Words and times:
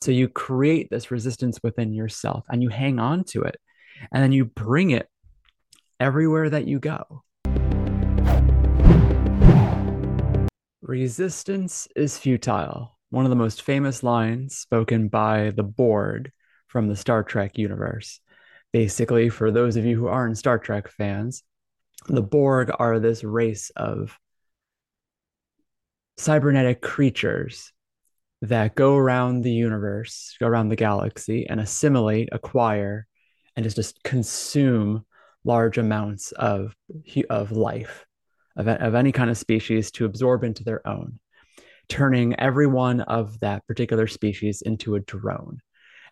So 0.00 0.12
you 0.12 0.28
create 0.28 0.88
this 0.90 1.10
resistance 1.10 1.58
within 1.62 1.92
yourself 1.92 2.44
and 2.48 2.62
you 2.62 2.68
hang 2.68 3.00
on 3.00 3.24
to 3.24 3.42
it. 3.42 3.56
And 4.12 4.22
then 4.22 4.30
you 4.30 4.44
bring 4.44 4.90
it 4.90 5.08
everywhere 5.98 6.48
that 6.50 6.68
you 6.68 6.78
go. 6.78 7.24
Resistance 10.82 11.88
is 11.96 12.16
futile. 12.16 12.96
One 13.10 13.24
of 13.24 13.30
the 13.30 13.36
most 13.36 13.62
famous 13.62 14.02
lines 14.02 14.56
spoken 14.56 15.08
by 15.08 15.50
the 15.50 15.64
Borg 15.64 16.30
from 16.68 16.86
the 16.86 16.96
Star 16.96 17.24
Trek 17.24 17.58
universe. 17.58 18.20
Basically, 18.72 19.28
for 19.30 19.50
those 19.50 19.76
of 19.76 19.84
you 19.84 19.96
who 19.96 20.06
aren't 20.06 20.38
Star 20.38 20.58
Trek 20.58 20.88
fans, 20.88 21.42
the 22.06 22.22
Borg 22.22 22.70
are 22.78 23.00
this 23.00 23.24
race 23.24 23.70
of 23.74 24.16
cybernetic 26.16 26.80
creatures 26.82 27.72
that 28.42 28.74
go 28.74 28.96
around 28.96 29.42
the 29.42 29.52
universe, 29.52 30.36
go 30.38 30.46
around 30.46 30.68
the 30.68 30.76
galaxy, 30.76 31.46
and 31.48 31.60
assimilate, 31.60 32.28
acquire, 32.32 33.06
and 33.56 33.64
just, 33.64 33.76
just 33.76 34.02
consume 34.02 35.04
large 35.44 35.78
amounts 35.78 36.32
of 36.32 36.74
of 37.30 37.52
life 37.52 38.04
of, 38.58 38.68
of 38.68 38.94
any 38.94 39.12
kind 39.12 39.30
of 39.30 39.38
species 39.38 39.90
to 39.92 40.04
absorb 40.04 40.44
into 40.44 40.64
their 40.64 40.86
own, 40.86 41.18
turning 41.88 42.38
every 42.38 42.66
one 42.66 43.00
of 43.00 43.38
that 43.40 43.66
particular 43.66 44.06
species 44.06 44.62
into 44.62 44.96
a 44.96 45.00
drone. 45.00 45.60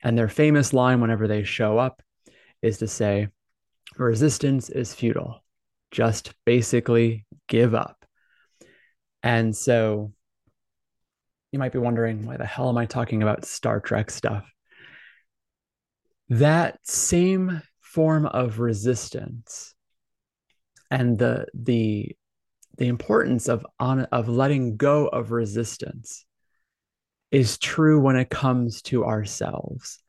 And 0.03 0.17
their 0.17 0.29
famous 0.29 0.73
line 0.73 1.01
whenever 1.01 1.27
they 1.27 1.43
show 1.43 1.79
up 1.79 2.03
is 2.63 2.79
to 2.79 2.89
say, 2.89 3.29
resistance 3.99 4.71
is 4.71 4.95
futile. 4.95 5.43
Just 5.91 6.35
basically 6.45 7.27
give 7.49 7.75
up. 7.75 8.05
And 9.23 9.57
so 9.57 10.13
you 11.57 11.59
might 11.59 11.73
be 11.73 11.79
wondering, 11.79 12.27
why 12.27 12.37
the 12.37 12.45
hell 12.45 12.69
am 12.69 12.77
I 12.77 12.85
talking 12.85 13.23
about 13.23 13.47
Star 13.47 13.81
Trek 13.81 14.11
stuff? 14.11 14.45
That 16.29 16.79
same 16.83 17.63
form 17.81 18.27
of 18.27 18.59
resistance 18.59 19.75
and 20.91 21.19
the 21.19 21.47
the 21.55 22.15
the 22.77 22.89
importance 22.89 23.49
of 23.49 23.67
on 23.81 24.01
of 24.13 24.29
letting 24.29 24.77
go 24.77 25.07
of 25.07 25.31
resistance 25.31 26.27
is 27.31 27.57
true 27.57 28.01
when 28.01 28.17
it 28.17 28.29
comes 28.29 28.83
to 28.83 29.07
ourselves. 29.07 30.03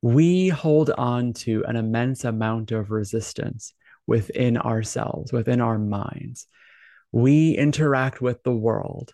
We 0.00 0.48
hold 0.48 0.90
on 0.90 1.32
to 1.44 1.64
an 1.66 1.74
immense 1.74 2.24
amount 2.24 2.70
of 2.70 2.92
resistance 2.92 3.74
within 4.06 4.58
ourselves 4.58 5.32
within 5.32 5.60
our 5.60 5.78
minds. 5.78 6.46
We 7.10 7.56
interact 7.56 8.20
with 8.20 8.44
the 8.44 8.54
world 8.54 9.12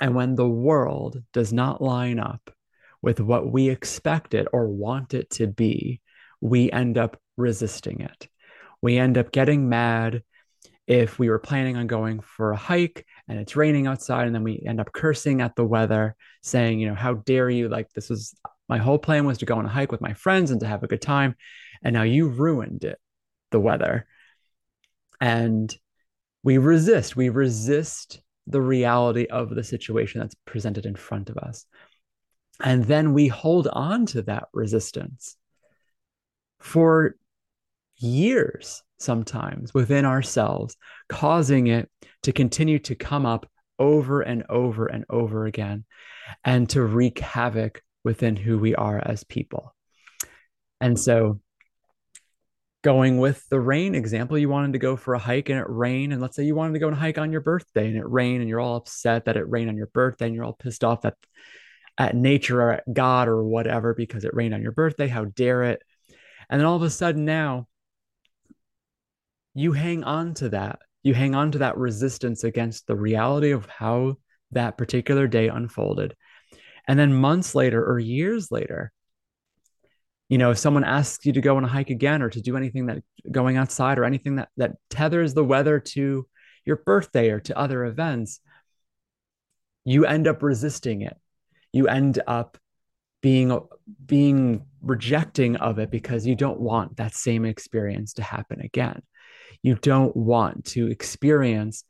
and 0.00 0.14
when 0.14 0.34
the 0.34 0.48
world 0.48 1.22
does 1.32 1.52
not 1.52 1.82
line 1.82 2.18
up 2.18 2.50
with 3.02 3.20
what 3.20 3.50
we 3.50 3.68
expect 3.68 4.34
it 4.34 4.48
or 4.52 4.68
want 4.68 5.14
it 5.14 5.30
to 5.30 5.46
be, 5.46 6.00
we 6.40 6.70
end 6.72 6.98
up 6.98 7.20
resisting 7.36 8.00
it. 8.00 8.28
We 8.82 8.98
end 8.98 9.18
up 9.18 9.30
getting 9.30 9.68
mad 9.68 10.22
if 10.86 11.18
we 11.18 11.28
were 11.28 11.38
planning 11.38 11.76
on 11.76 11.86
going 11.86 12.20
for 12.20 12.52
a 12.52 12.56
hike 12.56 13.06
and 13.28 13.38
it's 13.38 13.54
raining 13.56 13.86
outside 13.86 14.26
and 14.26 14.34
then 14.34 14.42
we 14.42 14.62
end 14.66 14.80
up 14.80 14.92
cursing 14.92 15.40
at 15.40 15.54
the 15.54 15.64
weather 15.64 16.16
saying 16.42 16.80
you 16.80 16.88
know 16.88 16.94
how 16.94 17.14
dare 17.14 17.48
you? 17.48 17.68
Like 17.68 17.90
this 17.92 18.08
was 18.08 18.34
my 18.68 18.78
whole 18.78 18.98
plan 18.98 19.24
was 19.24 19.38
to 19.38 19.46
go 19.46 19.56
on 19.56 19.66
a 19.66 19.68
hike 19.68 19.92
with 19.92 20.00
my 20.00 20.14
friends 20.14 20.50
and 20.50 20.60
to 20.60 20.66
have 20.66 20.82
a 20.82 20.88
good 20.88 21.02
time. 21.02 21.36
And 21.82 21.94
now 21.94 22.02
you 22.02 22.28
ruined 22.28 22.84
it 22.84 22.98
the 23.50 23.60
weather. 23.60 24.06
And 25.20 25.74
we 26.42 26.58
resist. 26.58 27.16
We 27.16 27.28
resist 27.28 28.22
the 28.50 28.60
reality 28.60 29.26
of 29.26 29.50
the 29.50 29.64
situation 29.64 30.20
that's 30.20 30.34
presented 30.44 30.86
in 30.86 30.96
front 30.96 31.30
of 31.30 31.38
us. 31.38 31.66
And 32.62 32.84
then 32.84 33.14
we 33.14 33.28
hold 33.28 33.68
on 33.68 34.06
to 34.06 34.22
that 34.22 34.48
resistance 34.52 35.36
for 36.58 37.16
years, 37.96 38.82
sometimes 38.98 39.72
within 39.72 40.04
ourselves, 40.04 40.76
causing 41.08 41.68
it 41.68 41.90
to 42.24 42.32
continue 42.32 42.78
to 42.80 42.94
come 42.94 43.24
up 43.24 43.48
over 43.78 44.20
and 44.20 44.44
over 44.48 44.86
and 44.86 45.04
over 45.08 45.46
again 45.46 45.84
and 46.44 46.68
to 46.70 46.82
wreak 46.82 47.18
havoc 47.18 47.82
within 48.04 48.36
who 48.36 48.58
we 48.58 48.74
are 48.74 48.98
as 49.04 49.24
people. 49.24 49.74
And 50.80 50.98
so 50.98 51.40
going 52.82 53.18
with 53.18 53.46
the 53.48 53.60
rain 53.60 53.94
example, 53.94 54.38
you 54.38 54.48
wanted 54.48 54.72
to 54.72 54.78
go 54.78 54.96
for 54.96 55.14
a 55.14 55.18
hike 55.18 55.48
and 55.48 55.58
it 55.58 55.66
rained. 55.68 56.12
And 56.12 56.22
let's 56.22 56.36
say 56.36 56.44
you 56.44 56.54
wanted 56.54 56.74
to 56.74 56.78
go 56.78 56.88
and 56.88 56.96
hike 56.96 57.18
on 57.18 57.32
your 57.32 57.42
birthday 57.42 57.88
and 57.88 57.96
it 57.96 58.08
rained 58.08 58.40
and 58.40 58.48
you're 58.48 58.60
all 58.60 58.76
upset 58.76 59.26
that 59.26 59.36
it 59.36 59.48
rained 59.48 59.68
on 59.68 59.76
your 59.76 59.88
birthday 59.88 60.26
and 60.26 60.34
you're 60.34 60.44
all 60.44 60.54
pissed 60.54 60.84
off 60.84 61.04
at, 61.04 61.14
at 61.98 62.16
nature 62.16 62.62
or 62.62 62.72
at 62.72 62.84
God 62.92 63.28
or 63.28 63.44
whatever 63.44 63.94
because 63.94 64.24
it 64.24 64.34
rained 64.34 64.54
on 64.54 64.62
your 64.62 64.72
birthday. 64.72 65.08
How 65.08 65.26
dare 65.26 65.64
it? 65.64 65.82
And 66.48 66.58
then 66.58 66.66
all 66.66 66.76
of 66.76 66.82
a 66.82 66.90
sudden 66.90 67.24
now 67.24 67.66
you 69.54 69.72
hang 69.72 70.04
on 70.04 70.34
to 70.34 70.48
that. 70.50 70.80
You 71.02 71.14
hang 71.14 71.34
on 71.34 71.52
to 71.52 71.58
that 71.58 71.76
resistance 71.76 72.44
against 72.44 72.86
the 72.86 72.96
reality 72.96 73.50
of 73.50 73.66
how 73.66 74.16
that 74.52 74.78
particular 74.78 75.26
day 75.26 75.48
unfolded. 75.48 76.14
And 76.86 76.98
then 76.98 77.12
months 77.12 77.54
later 77.54 77.84
or 77.84 77.98
years 77.98 78.50
later, 78.50 78.92
you 80.30 80.38
know 80.38 80.50
if 80.50 80.58
someone 80.58 80.84
asks 80.84 81.26
you 81.26 81.32
to 81.34 81.42
go 81.42 81.58
on 81.58 81.64
a 81.64 81.68
hike 81.68 81.90
again 81.90 82.22
or 82.22 82.30
to 82.30 82.40
do 82.40 82.56
anything 82.56 82.86
that 82.86 83.02
going 83.30 83.58
outside 83.58 83.98
or 83.98 84.04
anything 84.04 84.36
that 84.36 84.48
that 84.56 84.76
tethers 84.88 85.34
the 85.34 85.44
weather 85.44 85.78
to 85.78 86.26
your 86.64 86.76
birthday 86.76 87.28
or 87.28 87.40
to 87.40 87.58
other 87.58 87.84
events 87.84 88.40
you 89.84 90.06
end 90.06 90.28
up 90.28 90.42
resisting 90.42 91.02
it. 91.02 91.16
You 91.72 91.88
end 91.88 92.22
up 92.26 92.58
being 93.22 93.60
being 94.06 94.64
rejecting 94.82 95.56
of 95.56 95.78
it 95.78 95.90
because 95.90 96.26
you 96.26 96.34
don't 96.34 96.60
want 96.60 96.96
that 96.96 97.14
same 97.14 97.44
experience 97.44 98.14
to 98.14 98.22
happen 98.22 98.60
again. 98.60 99.02
You 99.62 99.74
don't 99.74 100.16
want 100.16 100.64
to 100.66 100.90
experience 100.90 101.84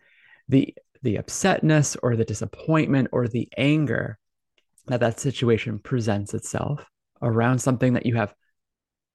the 0.49 0.75
the 1.03 1.17
upsetness 1.17 1.97
or 2.03 2.17
the 2.17 2.25
disappointment 2.25 3.09
or 3.13 3.27
the 3.29 3.49
anger 3.57 4.19
that 4.87 5.01
that 5.01 5.21
situation 5.21 5.79
presents 5.79 6.35
itself 6.35 6.85
around 7.23 7.59
something 7.59 7.95
that 7.95 8.07
you 8.07 8.17
have 8.17 8.35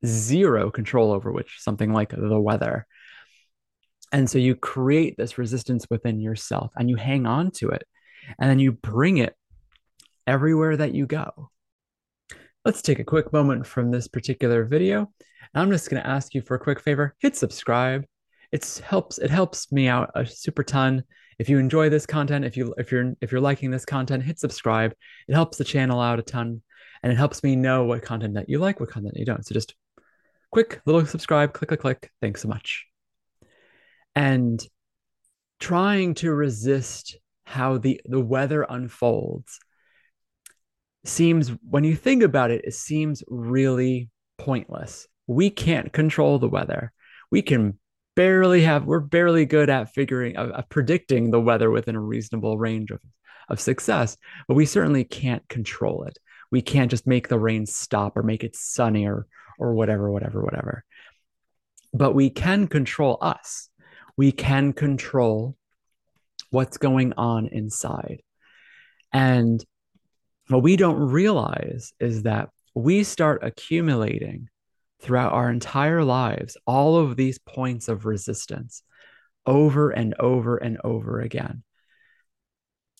zero 0.05 0.71
control 0.71 1.11
over, 1.11 1.31
which 1.31 1.57
something 1.59 1.93
like 1.93 2.09
the 2.09 2.39
weather. 2.39 2.85
And 4.11 4.29
so 4.29 4.37
you 4.37 4.55
create 4.55 5.15
this 5.17 5.37
resistance 5.37 5.87
within 5.89 6.19
yourself 6.19 6.71
and 6.75 6.89
you 6.89 6.95
hang 6.95 7.25
on 7.25 7.51
to 7.51 7.69
it 7.69 7.83
and 8.39 8.49
then 8.49 8.59
you 8.59 8.71
bring 8.71 9.17
it 9.17 9.35
everywhere 10.27 10.77
that 10.77 10.93
you 10.93 11.05
go. 11.05 11.49
Let's 12.63 12.81
take 12.81 12.99
a 12.99 13.03
quick 13.03 13.31
moment 13.31 13.67
from 13.67 13.91
this 13.91 14.07
particular 14.07 14.65
video. 14.65 15.11
And 15.53 15.61
I'm 15.61 15.71
just 15.71 15.89
going 15.89 16.01
to 16.01 16.09
ask 16.09 16.33
you 16.33 16.41
for 16.41 16.55
a 16.55 16.59
quick 16.59 16.79
favor, 16.79 17.15
hit 17.19 17.35
subscribe. 17.35 18.05
It 18.51 18.81
helps 18.85 19.17
it 19.17 19.29
helps 19.29 19.71
me 19.71 19.87
out 19.87 20.11
a 20.15 20.25
super 20.25 20.63
ton. 20.63 21.03
If 21.37 21.49
you 21.49 21.57
enjoy 21.59 21.89
this 21.89 22.05
content, 22.05 22.45
if 22.45 22.55
you 22.55 22.73
if 22.77 22.91
you're 22.91 23.13
if 23.21 23.31
you're 23.31 23.41
liking 23.41 23.69
this 23.69 23.85
content, 23.85 24.23
hit 24.23 24.39
subscribe. 24.39 24.93
It 25.27 25.33
helps 25.33 25.57
the 25.57 25.63
channel 25.63 25.99
out 25.99 26.19
a 26.19 26.23
ton 26.23 26.61
and 27.05 27.13
it 27.13 27.17
helps 27.17 27.43
me 27.43 27.55
know 27.55 27.83
what 27.83 28.01
content 28.01 28.33
that 28.33 28.49
you 28.49 28.57
like, 28.57 28.79
what 28.79 28.89
content 28.89 29.15
you 29.15 29.25
don't. 29.25 29.45
So 29.45 29.53
just 29.53 29.75
quick 30.49 30.81
little 30.87 31.05
subscribe, 31.05 31.53
click, 31.53 31.67
click, 31.67 31.79
click. 31.79 32.11
Thanks 32.19 32.41
so 32.41 32.47
much. 32.47 32.87
And 34.15 34.59
trying 35.59 36.15
to 36.15 36.33
resist 36.33 37.17
how 37.43 37.77
the, 37.77 38.01
the 38.05 38.19
weather 38.19 38.65
unfolds 38.67 39.59
seems, 41.05 41.49
when 41.69 41.83
you 41.83 41.95
think 41.95 42.23
about 42.23 42.49
it, 42.49 42.65
it 42.65 42.73
seems 42.73 43.23
really 43.27 44.09
pointless. 44.39 45.05
We 45.27 45.51
can't 45.51 45.93
control 45.93 46.39
the 46.39 46.49
weather. 46.49 46.91
We 47.29 47.43
can 47.43 47.77
barely 48.15 48.63
have, 48.63 48.85
we're 48.85 48.99
barely 48.99 49.45
good 49.45 49.69
at 49.69 49.93
figuring, 49.93 50.37
of, 50.37 50.49
of 50.49 50.69
predicting 50.69 51.29
the 51.29 51.39
weather 51.39 51.69
within 51.69 51.95
a 51.95 52.01
reasonable 52.01 52.57
range 52.57 52.89
of, 52.89 52.99
of 53.47 53.59
success, 53.59 54.17
but 54.47 54.55
we 54.55 54.65
certainly 54.65 55.03
can't 55.03 55.47
control 55.47 56.05
it 56.05 56.17
we 56.51 56.61
can't 56.61 56.91
just 56.91 57.07
make 57.07 57.27
the 57.27 57.39
rain 57.39 57.65
stop 57.65 58.17
or 58.17 58.23
make 58.23 58.43
it 58.43 58.55
sunny 58.55 59.05
or 59.05 59.27
or 59.57 59.73
whatever 59.73 60.11
whatever 60.11 60.43
whatever. 60.43 60.83
But 61.93 62.13
we 62.13 62.29
can 62.29 62.67
control 62.67 63.17
us. 63.21 63.69
We 64.17 64.31
can 64.31 64.73
control 64.73 65.55
what's 66.49 66.77
going 66.77 67.13
on 67.13 67.47
inside. 67.47 68.21
And 69.11 69.63
what 70.47 70.63
we 70.63 70.75
don't 70.75 70.99
realize 70.99 71.93
is 71.99 72.23
that 72.23 72.49
we 72.73 73.03
start 73.03 73.43
accumulating 73.43 74.49
throughout 75.01 75.33
our 75.33 75.49
entire 75.49 76.03
lives 76.03 76.57
all 76.65 76.97
of 76.97 77.15
these 77.15 77.37
points 77.39 77.87
of 77.87 78.05
resistance 78.05 78.83
over 79.45 79.91
and 79.91 80.15
over 80.19 80.57
and 80.57 80.77
over 80.83 81.19
again. 81.19 81.63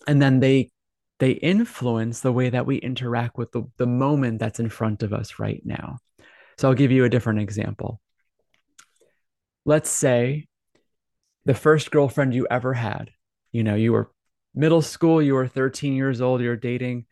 And 0.07 0.21
then 0.21 0.39
they 0.39 0.71
they 1.19 1.31
influence 1.31 2.19
the 2.19 2.31
way 2.31 2.50
that 2.50 2.65
we 2.65 2.77
interact 2.77 3.38
with 3.38 3.51
the, 3.51 3.63
the 3.77 3.85
moment 3.85 4.39
that's 4.39 4.59
in 4.59 4.69
front 4.69 5.03
of 5.03 5.13
us 5.13 5.39
right 5.39 5.62
now. 5.63 5.97
So 6.57 6.67
I'll 6.67 6.75
give 6.75 6.91
you 6.91 7.06
a 7.06 7.09
different 7.09 7.39
example. 7.39 8.01
Let's 9.65 9.89
say 9.89 10.47
the 11.45 11.53
first 11.53 11.91
girlfriend 11.91 12.33
you 12.33 12.47
ever 12.50 12.73
had, 12.73 13.12
you 13.51 13.63
know, 13.63 13.75
you 13.75 13.94
were 13.94 14.12
middle 14.53 14.81
school, 14.81 15.21
you 15.21 15.33
were 15.33 15.47
13 15.47 15.94
years 15.94 16.21
old, 16.21 16.41
you're 16.41 16.56
dating 16.56 17.06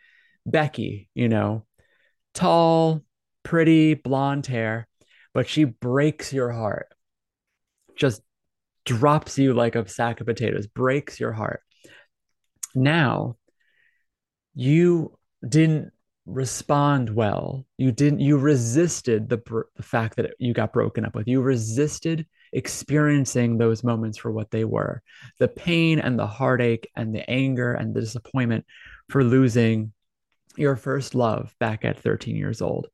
Becky, 0.46 1.10
you 1.14 1.30
know, 1.30 1.66
tall, 2.34 3.04
pretty, 3.44 3.94
blonde 3.94 4.46
hair, 4.48 4.88
but 5.34 5.48
she 5.48 5.64
breaks 5.64 6.34
your 6.34 6.52
heart. 6.52 6.88
Just 7.96 8.22
drops 8.86 9.38
you 9.38 9.54
like 9.54 9.76
a 9.76 9.88
sack 9.88 10.20
of 10.20 10.28
potatoes, 10.28 10.68
breaks 10.68 11.20
your 11.20 11.32
heart. 11.32 11.62
Now, 12.76 13.38
you 14.56 15.18
didn't 15.48 15.92
respond 16.26 17.10
well. 17.10 17.66
You 17.78 17.92
didn't, 17.92 18.20
you 18.20 18.38
resisted 18.38 19.30
the, 19.30 19.42
the 19.76 19.84
fact 19.84 20.16
that 20.16 20.32
you 20.40 20.54
got 20.54 20.74
broken 20.74 21.06
up 21.06 21.16
with. 21.16 21.28
You 21.28 21.42
resisted 21.42 22.26
experiencing 22.54 23.58
those 23.58 23.84
moments 23.84 24.18
for 24.18 24.32
what 24.32 24.52
they 24.52 24.64
were 24.64 25.02
the 25.40 25.48
pain 25.48 26.00
and 26.00 26.20
the 26.20 26.28
heartache 26.28 26.88
and 26.96 27.14
the 27.14 27.28
anger 27.28 27.74
and 27.74 27.96
the 27.96 28.02
disappointment 28.02 28.64
for 29.10 29.24
losing 29.24 29.92
your 30.56 30.76
first 30.76 31.16
love 31.16 31.54
back 31.60 31.84
at 31.84 32.00
13 32.00 32.36
years 32.36 32.62
old. 32.62 32.88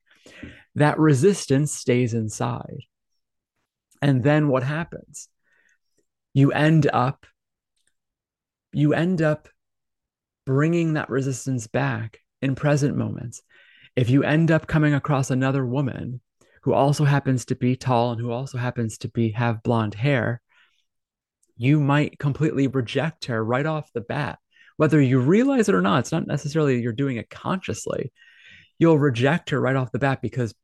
That 0.76 0.98
resistance 0.98 1.74
stays 1.74 2.14
inside. 2.14 2.84
And 4.02 4.24
then 4.24 4.48
what 4.48 4.64
happens? 4.64 5.28
You 6.34 6.52
end 6.52 6.90
up 6.92 7.26
you 8.72 8.94
end 8.94 9.22
up 9.22 9.50
bringing 10.50 10.94
that 10.94 11.12
resistance 11.12 11.68
back 11.68 12.22
in 12.42 12.56
present 12.56 12.98
moments. 12.98 13.44
If 13.96 14.10
you 14.10 14.24
end 14.24 14.50
up 14.50 14.66
coming 14.66 14.96
across 14.96 15.30
another 15.30 15.64
woman 15.64 16.22
who 16.64 16.74
also 16.74 17.04
happens 17.04 17.46
to 17.46 17.56
be 17.56 17.76
tall 17.76 18.14
and 18.14 18.20
who 18.20 18.32
also 18.32 18.58
happens 18.58 18.98
to 18.98 19.10
be 19.10 19.30
have 19.34 19.62
blonde 19.62 19.94
hair, 19.94 20.42
you 21.56 21.80
might 21.80 22.18
completely 22.18 22.66
reject 22.66 23.26
her 23.26 23.46
right 23.46 23.68
off 23.68 23.94
the 23.94 24.02
bat. 24.02 24.40
Whether 24.78 25.00
you 25.00 25.20
realize 25.20 25.70
it 25.70 25.76
or 25.76 25.84
not, 25.84 26.00
it's 26.00 26.12
not 26.12 26.26
necessarily 26.26 26.82
you're 26.82 26.94
doing 26.94 27.18
it 27.18 27.30
consciously. 27.30 28.12
You'll 28.80 28.98
reject 28.98 29.52
her 29.52 29.62
right 29.62 29.76
off 29.76 29.92
the 29.92 30.00
bat 30.00 30.20
because 30.20 30.56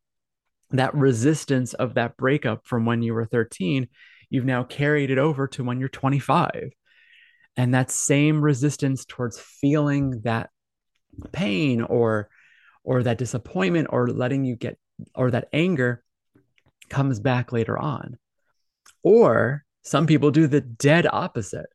that 0.72 0.96
resistance 0.96 1.76
of 1.76 1.94
that 1.94 2.18
breakup 2.18 2.66
from 2.66 2.88
when 2.88 3.04
you 3.04 3.14
were 3.14 3.26
13, 3.26 3.88
you've 4.32 4.46
now 4.46 4.64
carried 4.64 5.12
it 5.12 5.20
over 5.20 5.48
to 5.50 5.64
when 5.64 5.80
you're 5.80 5.90
25. 5.90 6.72
And 7.58 7.74
that 7.74 7.92
same 7.92 8.42
resistance 8.42 9.06
towards 9.06 9.40
feeling 9.40 10.22
that 10.24 10.50
pain 11.32 11.82
or 11.82 12.30
or 12.84 13.04
that 13.04 13.18
disappointment 13.18 13.88
or 13.92 14.08
letting 14.08 14.44
you 14.46 14.56
get 14.56 14.78
or 15.16 15.32
that 15.32 15.48
anger 15.54 16.04
comes 16.90 17.20
back 17.20 17.52
later 17.52 17.78
on. 17.78 18.18
Or 19.04 19.64
some 19.84 20.08
people 20.08 20.32
do 20.32 20.48
the 20.48 20.62
dead 20.62 21.08
opposite. 21.12 21.68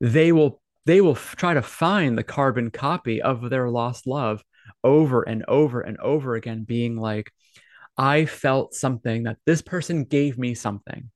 They 0.00 0.32
will 0.32 0.62
they 0.86 1.00
will 1.00 1.12
f- 1.12 1.36
try 1.36 1.54
to 1.54 1.62
find 1.62 2.16
the 2.16 2.24
carbon 2.24 2.70
copy 2.70 3.22
of 3.22 3.48
their 3.48 3.70
lost 3.70 4.06
love 4.06 4.42
over 4.82 5.22
and 5.22 5.44
over 5.48 5.80
and 5.80 5.98
over 5.98 6.34
again 6.34 6.64
being 6.64 6.96
like 6.96 7.32
I 7.96 8.26
felt 8.26 8.74
something 8.74 9.24
that 9.24 9.38
this 9.46 9.62
person 9.62 10.04
gave 10.04 10.36
me 10.36 10.54
something. 10.54 11.10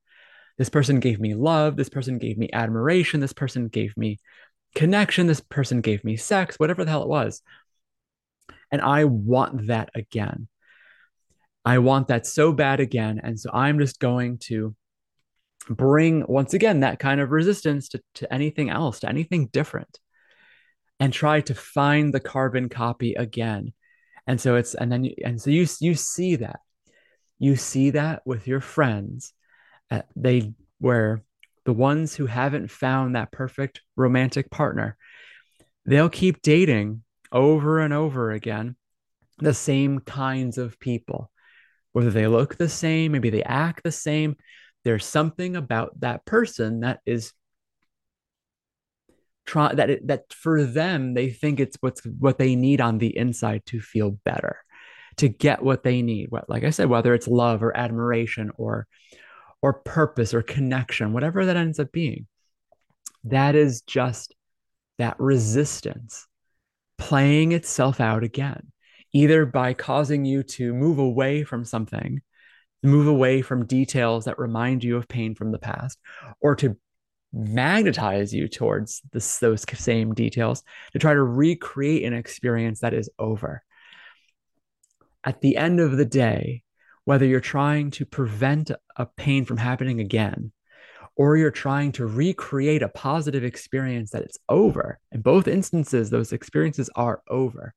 This 0.59 0.69
person 0.69 0.99
gave 0.99 1.19
me 1.19 1.33
love, 1.33 1.77
this 1.77 1.89
person 1.89 2.19
gave 2.19 2.37
me 2.37 2.49
admiration, 2.51 3.21
this 3.21 3.33
person 3.33 3.69
gave 3.69 3.95
me 3.97 4.19
connection, 4.75 5.25
this 5.25 5.39
person 5.39 5.79
gave 5.79 6.03
me 6.03 6.17
sex, 6.17 6.59
whatever 6.59 6.83
the 6.83 6.91
hell 6.91 7.01
it 7.01 7.07
was. 7.07 7.41
And 8.69 8.81
I 8.81 9.05
want 9.05 9.67
that 9.67 9.89
again. 9.95 10.49
I 11.63 11.79
want 11.79 12.09
that 12.09 12.27
so 12.27 12.51
bad 12.51 12.81
again. 12.81 13.21
And 13.23 13.39
so 13.39 13.49
I'm 13.53 13.79
just 13.79 13.99
going 13.99 14.37
to 14.49 14.75
bring, 15.69 16.25
once 16.27 16.53
again, 16.53 16.81
that 16.81 16.99
kind 16.99 17.21
of 17.21 17.31
resistance 17.31 17.89
to, 17.89 18.01
to 18.15 18.33
anything 18.33 18.69
else, 18.69 18.99
to 18.99 19.09
anything 19.09 19.47
different, 19.47 19.97
and 20.99 21.13
try 21.13 21.39
to 21.41 21.55
find 21.55 22.13
the 22.13 22.19
carbon 22.19 22.67
copy 22.67 23.13
again. 23.13 23.73
And 24.27 24.41
so 24.41 24.57
it's, 24.57 24.75
and 24.75 24.91
then, 24.91 25.05
you, 25.05 25.15
and 25.23 25.41
so 25.41 25.51
you, 25.51 25.65
you 25.79 25.95
see 25.95 26.35
that. 26.35 26.59
You 27.39 27.55
see 27.55 27.91
that 27.91 28.23
with 28.25 28.45
your 28.45 28.59
friends. 28.59 29.33
Uh, 29.91 30.01
they, 30.15 30.53
where 30.79 31.23
the 31.65 31.73
ones 31.73 32.15
who 32.15 32.25
haven't 32.25 32.71
found 32.71 33.15
that 33.15 33.31
perfect 33.31 33.81
romantic 33.95 34.49
partner, 34.49 34.97
they'll 35.85 36.09
keep 36.09 36.41
dating 36.41 37.03
over 37.31 37.79
and 37.79 37.93
over 37.93 38.31
again 38.31 38.75
the 39.37 39.53
same 39.53 39.99
kinds 39.99 40.57
of 40.57 40.79
people 40.79 41.31
whether 41.91 42.11
they 42.11 42.27
look 42.27 42.55
the 42.55 42.69
same, 42.69 43.11
maybe 43.11 43.29
they 43.29 43.43
act 43.43 43.83
the 43.83 43.91
same. 43.91 44.35
There's 44.83 45.05
something 45.05 45.55
about 45.55 45.99
that 46.01 46.25
person 46.25 46.81
that 46.81 46.99
is 47.05 47.33
try 49.45 49.73
that 49.73 49.89
it, 49.89 50.07
that 50.07 50.31
for 50.31 50.63
them 50.63 51.15
they 51.15 51.31
think 51.31 51.59
it's 51.59 51.77
what's 51.79 52.01
what 52.05 52.37
they 52.37 52.55
need 52.55 52.81
on 52.81 52.99
the 52.99 53.15
inside 53.17 53.65
to 53.67 53.81
feel 53.81 54.11
better, 54.23 54.57
to 55.17 55.27
get 55.27 55.63
what 55.63 55.83
they 55.83 56.01
need. 56.01 56.27
What 56.29 56.49
like 56.49 56.63
I 56.63 56.69
said, 56.69 56.89
whether 56.89 57.13
it's 57.13 57.27
love 57.27 57.63
or 57.63 57.75
admiration 57.75 58.51
or 58.55 58.87
or 59.61 59.73
purpose 59.73 60.33
or 60.33 60.41
connection, 60.41 61.13
whatever 61.13 61.45
that 61.45 61.57
ends 61.57 61.79
up 61.79 61.91
being. 61.91 62.27
That 63.25 63.55
is 63.55 63.81
just 63.81 64.35
that 64.97 65.19
resistance 65.19 66.27
playing 66.97 67.51
itself 67.51 67.99
out 68.01 68.23
again 68.23 68.71
either 69.13 69.45
by 69.45 69.73
causing 69.73 70.25
you 70.25 70.43
to 70.43 70.73
move 70.73 70.99
away 70.99 71.43
from 71.43 71.65
something, 71.65 72.21
move 72.83 73.07
away 73.07 73.41
from 73.41 73.65
details 73.65 74.25
that 74.25 74.39
remind 74.39 74.83
you 74.83 74.97
of 74.97 75.07
pain 75.07 75.35
from 75.35 75.51
the 75.51 75.59
past, 75.59 75.97
or 76.41 76.55
to 76.55 76.77
magnetize 77.33 78.33
you 78.33 78.47
towards 78.47 79.01
this, 79.11 79.37
those 79.37 79.65
same 79.73 80.13
details 80.13 80.63
to 80.93 80.99
try 80.99 81.13
to 81.13 81.23
recreate 81.23 82.03
an 82.03 82.13
experience 82.13 82.79
that 82.79 82.93
is 82.93 83.09
over. 83.19 83.63
At 85.23 85.41
the 85.41 85.57
end 85.57 85.79
of 85.79 85.97
the 85.97 86.05
day, 86.05 86.63
whether 87.09 87.25
you're 87.25 87.39
trying 87.39 87.89
to 87.89 88.05
prevent 88.05 88.69
a 88.95 89.03
pain 89.03 89.43
from 89.43 89.57
happening 89.57 89.99
again, 89.99 90.51
or 91.15 91.35
you're 91.35 91.49
trying 91.49 91.91
to 91.91 92.05
recreate 92.05 92.83
a 92.83 92.87
positive 92.87 93.43
experience 93.43 94.11
that 94.11 94.21
it's 94.21 94.37
over. 94.47 94.99
In 95.11 95.21
both 95.21 95.47
instances, 95.47 96.11
those 96.11 96.31
experiences 96.33 96.87
are 96.95 97.23
over 97.27 97.73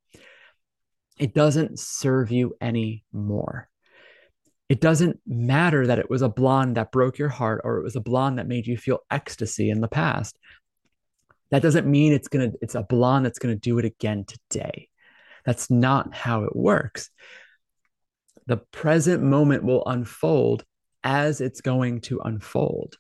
it 1.19 1.33
doesn't 1.33 1.79
serve 1.79 2.31
you 2.31 2.55
anymore. 2.61 3.71
It 4.69 4.83
doesn't 4.83 5.19
matter 5.27 5.87
that 5.87 5.99
it 5.99 6.11
was 6.11 6.21
a 6.21 6.29
blonde 6.29 6.77
that 6.77 6.93
broke 6.93 7.17
your 7.17 7.31
heart 7.31 7.63
or 7.65 7.79
it 7.79 7.85
was 7.85 7.97
a 7.97 8.01
blonde 8.01 8.39
that 8.39 8.49
made 8.49 8.67
you 8.67 8.77
feel 8.77 8.99
ecstasy 9.11 9.71
in 9.71 9.81
the 9.81 9.89
past. 9.89 10.39
That 11.51 11.63
doesn't 11.63 11.87
mean 11.87 12.13
it's 12.13 12.29
going 12.29 12.51
to 12.51 12.59
it's 12.61 12.75
a 12.75 12.83
blonde 12.83 13.25
that's 13.25 13.39
going 13.39 13.55
to 13.55 13.59
do 13.59 13.79
it 13.79 13.87
again 13.87 14.27
today. 14.27 14.91
That's 15.47 15.71
not 15.71 16.15
how 16.15 16.45
it 16.45 16.55
works. 16.55 17.09
The 18.47 18.59
present 18.59 19.23
moment 19.23 19.65
will 19.65 19.85
unfold 19.87 20.65
as 21.05 21.41
it's 21.41 21.61
going 21.61 22.01
to 22.03 22.21
unfold. 22.25 22.97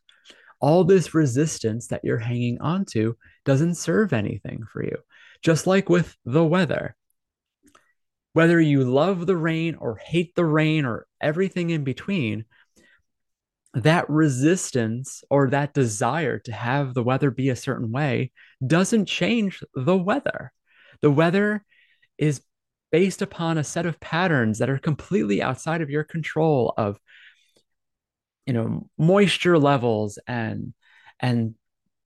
All 0.60 0.84
this 0.84 1.14
resistance 1.14 1.88
that 1.88 2.04
you're 2.04 2.18
hanging 2.18 2.60
onto 2.60 3.14
doesn't 3.44 3.74
serve 3.74 4.12
anything 4.12 4.64
for 4.72 4.84
you. 4.84 4.96
Just 5.42 5.66
like 5.66 5.88
with 5.88 6.16
the 6.24 6.44
weather 6.44 6.96
whether 8.32 8.60
you 8.60 8.84
love 8.84 9.26
the 9.26 9.36
rain 9.36 9.74
or 9.74 9.96
hate 9.96 10.34
the 10.34 10.44
rain 10.44 10.84
or 10.84 11.06
everything 11.20 11.70
in 11.70 11.84
between, 11.84 12.44
that 13.74 14.08
resistance 14.08 15.24
or 15.30 15.50
that 15.50 15.74
desire 15.74 16.38
to 16.38 16.52
have 16.52 16.92
the 16.92 17.02
weather 17.02 17.30
be 17.30 17.48
a 17.48 17.56
certain 17.56 17.90
way 17.90 18.30
doesn't 18.66 19.06
change 19.06 19.62
the 19.74 19.96
weather. 19.96 20.52
The 21.00 21.10
weather 21.10 21.64
is 22.18 22.42
based 22.92 23.22
upon 23.22 23.58
a 23.58 23.64
set 23.64 23.86
of 23.86 23.98
patterns 23.98 24.58
that 24.58 24.70
are 24.70 24.78
completely 24.78 25.42
outside 25.42 25.80
of 25.80 25.90
your 25.90 26.04
control 26.04 26.72
of 26.76 27.00
you 28.46 28.52
know 28.52 28.88
moisture 28.98 29.58
levels 29.58 30.18
and 30.26 30.74
and 31.18 31.54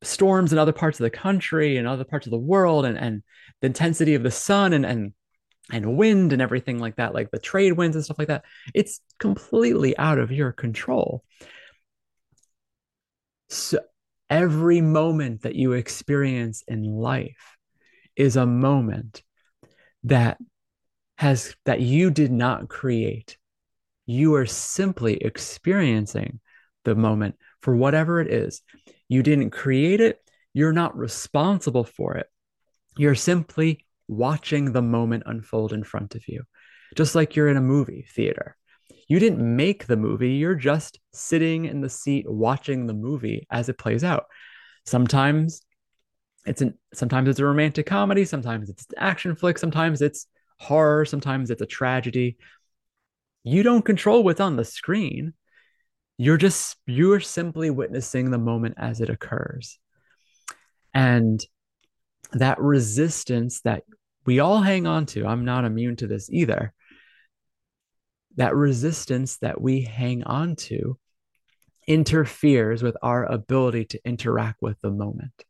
storms 0.02 0.52
in 0.52 0.58
other 0.58 0.72
parts 0.72 1.00
of 1.00 1.04
the 1.04 1.10
country 1.10 1.76
and 1.76 1.88
other 1.88 2.04
parts 2.04 2.26
of 2.26 2.30
the 2.30 2.38
world 2.38 2.86
and 2.86 2.96
and 2.96 3.22
the 3.60 3.66
intensity 3.66 4.14
of 4.14 4.22
the 4.22 4.30
sun 4.30 4.72
and 4.72 4.86
and 4.86 5.12
and 5.72 5.96
wind 5.96 6.32
and 6.32 6.40
everything 6.40 6.78
like 6.78 6.96
that, 6.96 7.14
like 7.14 7.30
the 7.30 7.38
trade 7.38 7.72
winds 7.72 7.96
and 7.96 8.04
stuff 8.04 8.18
like 8.18 8.28
that, 8.28 8.44
it's 8.72 9.00
completely 9.18 9.98
out 9.98 10.18
of 10.18 10.30
your 10.30 10.52
control. 10.52 11.24
So 13.48 13.80
every 14.30 14.80
moment 14.80 15.42
that 15.42 15.54
you 15.54 15.72
experience 15.72 16.62
in 16.68 16.84
life 16.84 17.56
is 18.14 18.36
a 18.36 18.46
moment 18.46 19.22
that 20.04 20.38
has 21.16 21.54
that 21.64 21.80
you 21.80 22.10
did 22.10 22.30
not 22.30 22.68
create. 22.68 23.36
You 24.06 24.34
are 24.34 24.46
simply 24.46 25.16
experiencing 25.16 26.40
the 26.84 26.94
moment 26.94 27.36
for 27.60 27.74
whatever 27.74 28.20
it 28.20 28.28
is. 28.28 28.62
You 29.08 29.22
didn't 29.22 29.50
create 29.50 30.00
it. 30.00 30.20
You're 30.52 30.72
not 30.72 30.96
responsible 30.96 31.84
for 31.84 32.16
it. 32.16 32.28
You're 32.96 33.14
simply 33.14 33.86
watching 34.08 34.72
the 34.72 34.82
moment 34.82 35.24
unfold 35.26 35.72
in 35.72 35.84
front 35.84 36.14
of 36.14 36.28
you, 36.28 36.44
just 36.94 37.14
like 37.14 37.34
you're 37.34 37.48
in 37.48 37.56
a 37.56 37.62
movie 37.62 38.06
theater. 38.14 38.56
You 39.08 39.18
didn't 39.18 39.56
make 39.56 39.86
the 39.86 39.96
movie, 39.96 40.32
you're 40.32 40.54
just 40.54 40.98
sitting 41.12 41.64
in 41.64 41.80
the 41.80 41.88
seat 41.88 42.28
watching 42.28 42.86
the 42.86 42.94
movie 42.94 43.46
as 43.50 43.68
it 43.68 43.78
plays 43.78 44.04
out. 44.04 44.26
Sometimes 44.84 45.62
it's 46.44 46.62
an 46.62 46.78
sometimes 46.94 47.28
it's 47.28 47.40
a 47.40 47.44
romantic 47.44 47.86
comedy, 47.86 48.24
sometimes 48.24 48.70
it's 48.70 48.86
an 48.90 48.98
action 48.98 49.34
flick, 49.36 49.58
sometimes 49.58 50.02
it's 50.02 50.26
horror, 50.58 51.04
sometimes 51.04 51.50
it's 51.50 51.62
a 51.62 51.66
tragedy. 51.66 52.36
You 53.44 53.62
don't 53.62 53.84
control 53.84 54.24
what's 54.24 54.40
on 54.40 54.56
the 54.56 54.64
screen. 54.64 55.34
You're 56.18 56.38
just, 56.38 56.76
you're 56.86 57.20
simply 57.20 57.70
witnessing 57.70 58.30
the 58.30 58.38
moment 58.38 58.76
as 58.78 59.00
it 59.00 59.10
occurs. 59.10 59.78
And 60.94 61.44
that 62.32 62.58
resistance 62.60 63.60
that 63.62 63.84
we 64.24 64.40
all 64.40 64.62
hang 64.62 64.86
on 64.86 65.06
to, 65.06 65.26
I'm 65.26 65.44
not 65.44 65.64
immune 65.64 65.96
to 65.96 66.06
this 66.06 66.28
either. 66.30 66.72
That 68.36 68.54
resistance 68.54 69.36
that 69.38 69.60
we 69.60 69.82
hang 69.82 70.24
on 70.24 70.56
to 70.56 70.98
interferes 71.86 72.82
with 72.82 72.96
our 73.02 73.24
ability 73.24 73.84
to 73.84 74.00
interact 74.04 74.60
with 74.60 74.80
the 74.80 74.90
moment, 74.90 75.44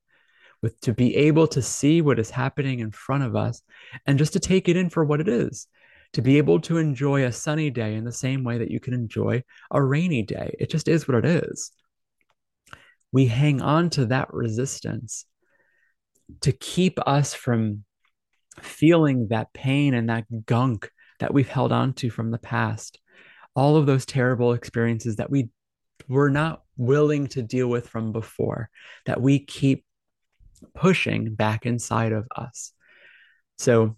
with 0.66 0.80
to 0.80 0.92
be 0.92 1.14
able 1.14 1.46
to 1.46 1.62
see 1.62 2.02
what 2.02 2.18
is 2.18 2.28
happening 2.28 2.80
in 2.80 2.90
front 2.90 3.22
of 3.22 3.36
us 3.36 3.62
and 4.04 4.18
just 4.18 4.32
to 4.32 4.40
take 4.40 4.68
it 4.68 4.76
in 4.76 4.90
for 4.90 5.04
what 5.04 5.20
it 5.20 5.28
is, 5.28 5.68
to 6.12 6.22
be 6.22 6.38
able 6.38 6.58
to 6.58 6.78
enjoy 6.78 7.24
a 7.24 7.30
sunny 7.30 7.70
day 7.70 7.94
in 7.94 8.02
the 8.02 8.10
same 8.10 8.42
way 8.42 8.58
that 8.58 8.68
you 8.72 8.80
can 8.80 8.92
enjoy 8.92 9.40
a 9.70 9.80
rainy 9.80 10.22
day. 10.24 10.56
It 10.58 10.68
just 10.68 10.88
is 10.88 11.06
what 11.06 11.18
it 11.18 11.24
is. 11.24 11.70
We 13.12 13.26
hang 13.26 13.62
on 13.62 13.90
to 13.90 14.06
that 14.06 14.34
resistance 14.34 15.24
to 16.40 16.50
keep 16.50 16.98
us 17.06 17.32
from 17.32 17.84
feeling 18.60 19.28
that 19.28 19.52
pain 19.52 19.94
and 19.94 20.08
that 20.08 20.24
gunk 20.46 20.90
that 21.20 21.32
we've 21.32 21.48
held 21.48 21.70
on 21.70 21.92
to 21.92 22.10
from 22.10 22.32
the 22.32 22.38
past. 22.38 22.98
All 23.54 23.76
of 23.76 23.86
those 23.86 24.04
terrible 24.04 24.52
experiences 24.52 25.14
that 25.16 25.30
we 25.30 25.48
were 26.08 26.28
not 26.28 26.64
willing 26.76 27.28
to 27.28 27.42
deal 27.42 27.68
with 27.68 27.88
from 27.88 28.10
before, 28.10 28.68
that 29.04 29.20
we 29.20 29.38
keep 29.38 29.85
pushing 30.74 31.34
back 31.34 31.66
inside 31.66 32.12
of 32.12 32.26
us. 32.34 32.72
So 33.58 33.96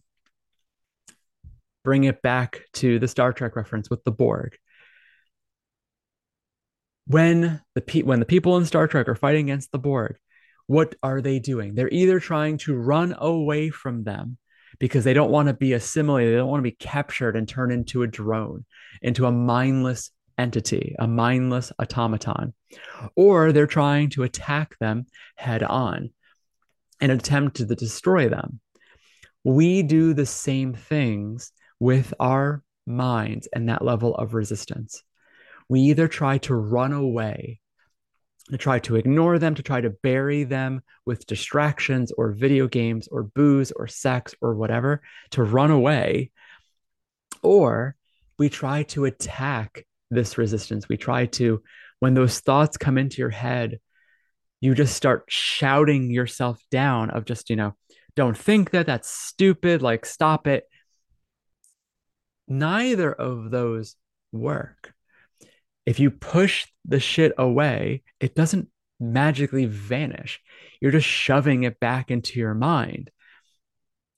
bring 1.85 2.05
it 2.05 2.23
back 2.23 2.63
to 2.75 2.99
the 2.99 3.09
Star 3.09 3.33
Trek 3.33 3.57
reference 3.57 3.91
with 3.91 4.05
the 4.05 4.13
Borg. 4.13 4.57
When 7.07 7.63
the 7.75 7.81
pe- 7.81 8.03
when 8.03 8.21
the 8.21 8.27
people 8.27 8.57
in 8.57 8.67
Star 8.67 8.87
Trek 8.87 9.09
are 9.09 9.15
fighting 9.15 9.47
against 9.47 9.73
the 9.73 9.79
Borg, 9.79 10.17
what 10.67 10.95
are 11.03 11.23
they 11.23 11.39
doing? 11.39 11.75
They're 11.75 11.89
either 11.89 12.21
trying 12.21 12.59
to 12.59 12.77
run 12.77 13.15
away 13.19 13.71
from 13.71 14.05
them 14.05 14.37
because 14.79 15.05
they 15.05 15.15
don't 15.15 15.31
want 15.31 15.49
to 15.49 15.55
be 15.55 15.73
assimilated, 15.73 16.35
they 16.35 16.37
don't 16.37 16.51
want 16.51 16.61
to 16.61 16.71
be 16.71 16.77
captured 16.77 17.37
and 17.37 17.49
turned 17.49 17.73
into 17.73 18.03
a 18.03 18.07
drone, 18.07 18.65
into 19.01 19.27
a 19.27 19.33
mindless 19.33 20.11
entity, 20.37 20.95
a 20.99 21.09
mindless 21.09 21.73
automaton, 21.79 22.55
or 23.17 23.51
they're 23.51 23.67
trying 23.67 24.11
to 24.11 24.23
attack 24.23 24.79
them 24.79 25.07
head 25.37 25.63
on 25.63 26.11
and 27.01 27.13
attempt 27.13 27.57
to 27.57 27.67
destroy 27.67 28.29
them. 28.29 28.61
We 29.45 29.83
do 29.83 30.15
the 30.15 30.27
same 30.27 30.75
things 30.75 31.53
with 31.81 32.13
our 32.19 32.63
minds 32.87 33.49
and 33.53 33.69
that 33.69 33.85
level 33.85 34.15
of 34.15 34.35
resistance. 34.35 35.03
We 35.69 35.81
either 35.81 36.09
try 36.09 36.39
to 36.39 36.55
run 36.55 36.93
away 36.93 37.61
to 38.51 38.59
try 38.59 38.79
to 38.81 38.97
ignore 38.97 39.39
them, 39.39 39.55
to 39.55 39.63
try 39.63 39.81
to 39.81 39.91
bury 39.91 40.45
them 40.45 40.83
with 41.05 41.27
distractions 41.27 42.13
or 42.13 42.33
video 42.33 42.67
games 42.67 43.09
or 43.09 43.23
booze 43.23 43.73
or 43.73 43.87
sex 43.87 44.35
or 44.41 44.55
whatever, 44.55 45.03
to 45.31 45.43
run 45.43 45.71
away. 45.71 46.31
Or 47.43 47.95
we 48.39 48.49
try 48.49 48.85
to 48.85 49.05
attack 49.05 49.87
this 50.11 50.39
resistance. 50.39 50.89
We 50.89 50.97
try 50.97 51.27
to, 51.27 51.63
when 52.01 52.15
those 52.15 52.41
thoughts 52.41 52.77
come 52.77 52.99
into 52.99 53.19
your 53.19 53.31
head, 53.31 53.81
you 54.61 54.75
just 54.75 54.95
start 54.95 55.25
shouting 55.29 56.11
yourself 56.11 56.63
down 56.71 57.11
of 57.11 57.25
just, 57.25 57.51
you 57.51 57.57
know, 57.57 57.75
don't 58.17 58.37
think 58.37 58.71
that 58.71 58.87
that's 58.87 59.09
stupid, 59.09 59.83
like 59.83 60.05
stop 60.05 60.47
it. 60.47 60.65
Neither 62.49 63.13
of 63.13 63.51
those 63.51 63.95
work 64.33 64.95
if 65.89 65.99
you 65.99 66.11
push 66.11 66.67
the 66.85 67.01
shit 67.01 67.33
away, 67.39 68.03
it 68.21 68.35
doesn't 68.35 68.69
magically 69.01 69.65
vanish. 69.65 70.39
You're 70.83 70.93
just 70.93 71.07
shoving 71.07 71.63
it 71.63 71.81
back 71.81 72.11
into 72.11 72.39
your 72.39 72.53
mind. 72.53 73.11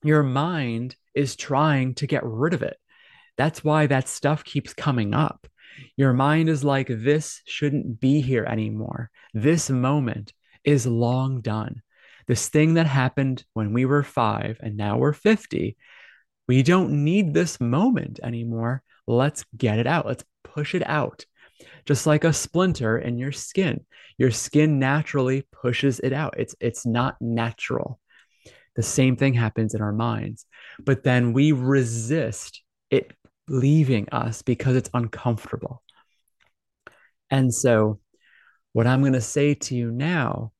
Your 0.03 0.21
mind 0.21 0.97
is 1.15 1.37
trying 1.37 1.93
to 1.95 2.07
get 2.07 2.25
rid 2.25 2.53
of 2.53 2.61
it. 2.61 2.75
That's 3.37 3.63
why 3.63 3.87
that 3.87 4.09
stuff 4.09 4.43
keeps 4.43 4.73
coming 4.73 5.13
up. 5.13 5.47
Your 5.95 6.13
mind 6.13 6.49
is 6.49 6.63
like, 6.63 6.87
this 6.89 7.41
shouldn't 7.45 7.99
be 7.99 8.21
here 8.21 8.45
anymore. 8.45 9.09
This 9.33 9.69
moment 9.69 10.33
is 10.63 10.85
long 10.85 11.41
done. 11.41 11.81
This 12.27 12.49
thing 12.49 12.75
that 12.75 12.87
happened 12.87 13.43
when 13.53 13.73
we 13.73 13.85
were 13.85 14.03
five 14.03 14.59
and 14.61 14.77
now 14.77 14.97
we're 14.97 15.13
50, 15.13 15.75
we 16.47 16.63
don't 16.63 17.03
need 17.03 17.33
this 17.33 17.59
moment 17.59 18.19
anymore. 18.23 18.83
Let's 19.07 19.45
get 19.57 19.79
it 19.79 19.87
out. 19.87 20.05
Let's 20.05 20.23
push 20.43 20.75
it 20.75 20.87
out 20.87 21.25
just 21.85 22.05
like 22.05 22.23
a 22.23 22.33
splinter 22.33 22.97
in 22.97 23.17
your 23.17 23.31
skin. 23.31 23.85
Your 24.17 24.31
skin 24.31 24.79
naturally 24.79 25.47
pushes 25.51 25.99
it 25.99 26.13
out. 26.13 26.35
It's 26.37 26.55
it's 26.59 26.85
not 26.85 27.17
natural. 27.21 27.99
The 28.75 28.83
same 28.83 29.17
thing 29.17 29.33
happens 29.33 29.73
in 29.73 29.81
our 29.81 29.91
minds. 29.91 30.45
But 30.79 31.03
then 31.03 31.33
we 31.33 31.51
resist 31.51 32.61
it 32.89 33.11
leaving 33.47 34.09
us 34.11 34.41
because 34.41 34.75
it's 34.75 34.89
uncomfortable. 34.93 35.83
And 37.29 37.53
so 37.53 37.99
what 38.73 38.87
I'm 38.87 39.01
going 39.01 39.13
to 39.13 39.21
say 39.21 39.53
to 39.53 39.75
you 39.75 39.91
now, 39.91 40.51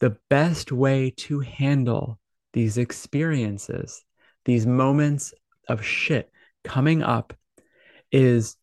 the 0.00 0.16
best 0.28 0.72
way 0.72 1.10
to 1.10 1.40
handle 1.40 2.18
these 2.52 2.78
experiences, 2.78 4.04
these 4.44 4.66
moments 4.66 5.32
of 5.68 5.84
shit 5.84 6.30
coming 6.64 7.02
up 7.02 7.34
is 8.10 8.56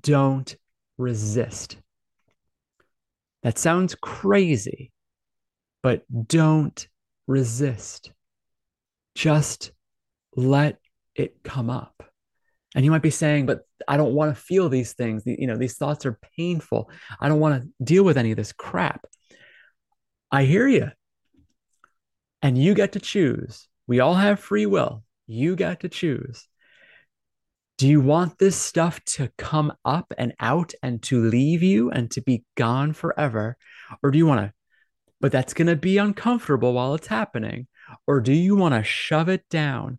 don't 0.00 0.56
resist. 0.96 1.78
That 3.42 3.58
sounds 3.58 3.94
crazy, 3.94 4.92
but 5.82 6.02
don't 6.26 6.86
resist. 7.26 8.12
Just 9.14 9.72
let 10.36 10.78
it 11.14 11.42
come 11.42 11.70
up. 11.70 12.07
And 12.78 12.84
you 12.84 12.92
might 12.92 13.02
be 13.02 13.10
saying, 13.10 13.46
but 13.46 13.62
I 13.88 13.96
don't 13.96 14.14
want 14.14 14.32
to 14.32 14.40
feel 14.40 14.68
these 14.68 14.92
things. 14.92 15.24
You 15.26 15.48
know, 15.48 15.56
these 15.56 15.76
thoughts 15.76 16.06
are 16.06 16.16
painful. 16.36 16.88
I 17.18 17.28
don't 17.28 17.40
want 17.40 17.60
to 17.60 17.84
deal 17.84 18.04
with 18.04 18.16
any 18.16 18.30
of 18.30 18.36
this 18.36 18.52
crap. 18.52 19.04
I 20.30 20.44
hear 20.44 20.68
you. 20.68 20.92
And 22.40 22.56
you 22.56 22.74
get 22.74 22.92
to 22.92 23.00
choose. 23.00 23.66
We 23.88 23.98
all 23.98 24.14
have 24.14 24.38
free 24.38 24.64
will. 24.64 25.02
You 25.26 25.56
got 25.56 25.80
to 25.80 25.88
choose 25.88 26.46
do 27.78 27.88
you 27.88 28.00
want 28.00 28.38
this 28.38 28.54
stuff 28.54 29.02
to 29.06 29.32
come 29.38 29.72
up 29.84 30.14
and 30.16 30.32
out 30.38 30.72
and 30.80 31.02
to 31.02 31.20
leave 31.20 31.64
you 31.64 31.90
and 31.90 32.08
to 32.12 32.20
be 32.20 32.44
gone 32.56 32.92
forever? 32.92 33.56
Or 34.04 34.12
do 34.12 34.18
you 34.18 34.26
want 34.26 34.40
to, 34.40 34.52
but 35.20 35.32
that's 35.32 35.52
going 35.52 35.66
to 35.66 35.74
be 35.74 35.98
uncomfortable 35.98 36.74
while 36.74 36.94
it's 36.94 37.08
happening? 37.08 37.66
Or 38.06 38.20
do 38.20 38.32
you 38.32 38.54
want 38.54 38.74
to 38.76 38.84
shove 38.84 39.28
it 39.28 39.48
down 39.48 39.98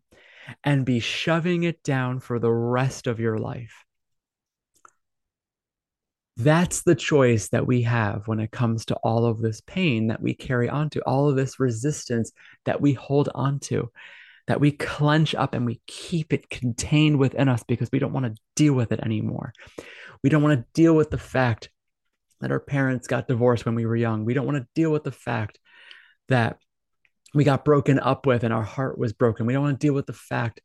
and 0.63 0.85
be 0.85 0.99
shoving 0.99 1.63
it 1.63 1.83
down 1.83 2.19
for 2.19 2.39
the 2.39 2.51
rest 2.51 3.07
of 3.07 3.19
your 3.19 3.37
life? 3.37 3.85
That's 6.37 6.83
the 6.83 6.95
choice 6.95 7.49
that 7.49 7.67
we 7.67 7.81
have 7.81 8.27
when 8.27 8.39
it 8.39 8.51
comes 8.51 8.85
to 8.85 8.95
all 8.95 9.25
of 9.25 9.39
this 9.39 9.61
pain 9.61 10.07
that 10.07 10.21
we 10.21 10.33
carry 10.33 10.69
onto, 10.69 11.01
all 11.01 11.29
of 11.29 11.35
this 11.35 11.59
resistance 11.59 12.31
that 12.65 12.79
we 12.79 12.93
hold 12.93 13.29
onto 13.35 13.87
that 14.49 14.59
we 14.59 14.71
clench 14.71 15.35
up 15.35 15.53
and 15.53 15.63
we 15.63 15.79
keep 15.85 16.33
it 16.33 16.49
contained 16.49 17.19
within 17.19 17.47
us 17.47 17.63
because 17.67 17.87
we 17.91 17.99
don't 17.99 18.13
want 18.13 18.25
to 18.25 18.41
deal 18.55 18.73
with 18.73 18.91
it 18.91 18.99
anymore. 18.99 19.53
We 20.23 20.31
don't 20.31 20.41
want 20.41 20.59
to 20.59 20.65
deal 20.73 20.95
with 20.95 21.11
the 21.11 21.19
fact 21.19 21.69
that 22.41 22.51
our 22.51 22.59
parents 22.59 23.05
got 23.05 23.27
divorced 23.27 23.67
when 23.67 23.75
we 23.75 23.85
were 23.85 23.95
young. 23.95 24.25
We 24.25 24.33
don't 24.33 24.47
want 24.47 24.57
to 24.57 24.67
deal 24.73 24.91
with 24.91 25.03
the 25.03 25.11
fact 25.11 25.59
that 26.29 26.57
we 27.33 27.43
got 27.43 27.65
broken 27.65 27.99
up 27.99 28.25
with 28.25 28.43
and 28.43 28.53
our 28.53 28.63
heart 28.63 28.97
was 28.97 29.13
broken. 29.13 29.45
We 29.45 29.53
don't 29.53 29.63
want 29.63 29.79
to 29.79 29.85
deal 29.85 29.93
with 29.93 30.07
the 30.07 30.13
fact 30.13 30.61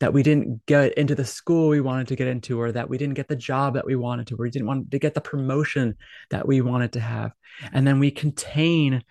that 0.00 0.12
we 0.12 0.22
didn't 0.22 0.64
get 0.66 0.96
into 0.98 1.14
the 1.14 1.24
school 1.24 1.68
we 1.68 1.80
wanted 1.80 2.08
to 2.08 2.16
get 2.16 2.28
into, 2.28 2.60
or 2.60 2.70
that 2.72 2.88
we 2.88 2.98
didn't 2.98 3.14
get 3.14 3.28
the 3.28 3.36
job 3.36 3.74
that 3.74 3.86
we 3.86 3.96
wanted 3.96 4.26
to, 4.26 4.34
or 4.34 4.42
we 4.42 4.50
didn't 4.50 4.68
want 4.68 4.90
to 4.90 4.98
get 4.98 5.14
the 5.14 5.20
promotion 5.20 5.94
that 6.30 6.46
we 6.46 6.60
wanted 6.60 6.92
to 6.92 7.00
have. 7.00 7.32
And 7.72 7.86
then 7.86 7.98
we 7.98 8.10
contain 8.10 9.02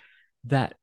that 0.46 0.76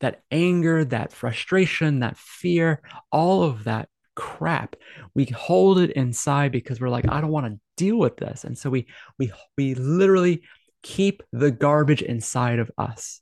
that 0.00 0.22
anger, 0.30 0.84
that 0.84 1.12
frustration, 1.12 2.00
that 2.00 2.18
fear, 2.18 2.82
all 3.10 3.44
of 3.44 3.64
that 3.64 3.88
crap. 4.14 4.76
We 5.14 5.24
hold 5.26 5.78
it 5.78 5.90
inside 5.92 6.52
because 6.52 6.80
we're 6.80 6.90
like, 6.90 7.08
I 7.08 7.20
don't 7.20 7.30
want 7.30 7.46
to 7.46 7.60
deal 7.76 7.98
with 7.98 8.16
this. 8.16 8.44
And 8.44 8.58
so 8.58 8.68
we 8.68 8.86
we 9.18 9.32
we 9.56 9.74
literally 9.74 10.42
keep 10.82 11.22
the 11.32 11.50
garbage 11.50 12.02
inside 12.02 12.58
of 12.58 12.70
us. 12.76 13.20